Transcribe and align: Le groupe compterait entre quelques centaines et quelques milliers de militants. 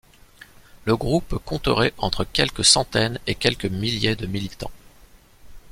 Le 0.85 0.97
groupe 0.97 1.37
compterait 1.45 1.93
entre 1.99 2.23
quelques 2.23 2.65
centaines 2.65 3.19
et 3.27 3.35
quelques 3.35 3.65
milliers 3.67 4.15
de 4.15 4.25
militants. 4.25 4.71